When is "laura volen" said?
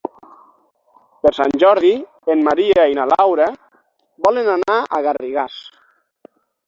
3.11-4.51